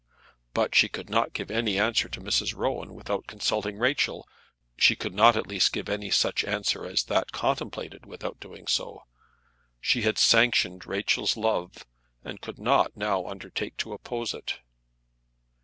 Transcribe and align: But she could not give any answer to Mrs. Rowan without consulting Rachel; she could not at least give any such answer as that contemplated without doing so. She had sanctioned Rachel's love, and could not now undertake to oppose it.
But 0.55 0.73
she 0.73 0.89
could 0.89 1.11
not 1.11 1.31
give 1.33 1.51
any 1.51 1.77
answer 1.77 2.09
to 2.09 2.19
Mrs. 2.21 2.55
Rowan 2.57 2.95
without 2.95 3.27
consulting 3.27 3.77
Rachel; 3.77 4.27
she 4.75 4.95
could 4.95 5.13
not 5.13 5.37
at 5.37 5.45
least 5.45 5.73
give 5.73 5.87
any 5.87 6.09
such 6.09 6.43
answer 6.43 6.87
as 6.87 7.03
that 7.03 7.31
contemplated 7.31 8.07
without 8.07 8.39
doing 8.39 8.65
so. 8.65 9.03
She 9.79 10.01
had 10.01 10.17
sanctioned 10.17 10.87
Rachel's 10.87 11.37
love, 11.37 11.85
and 12.23 12.41
could 12.41 12.57
not 12.57 12.97
now 12.97 13.27
undertake 13.27 13.77
to 13.77 13.93
oppose 13.93 14.33
it. 14.33 14.57